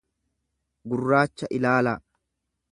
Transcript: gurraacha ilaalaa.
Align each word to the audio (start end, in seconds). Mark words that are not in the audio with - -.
gurraacha 0.93 1.53
ilaalaa. 1.59 1.97